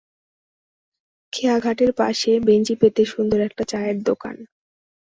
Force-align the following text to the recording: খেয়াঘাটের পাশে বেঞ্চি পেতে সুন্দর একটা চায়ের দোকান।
খেয়াঘাটের 1.33 1.91
পাশে 1.93 2.31
বেঞ্চি 2.47 2.73
পেতে 2.81 3.03
সুন্দর 3.05 3.39
একটা 3.47 3.63
চায়ের 3.71 3.97
দোকান। 4.01 4.35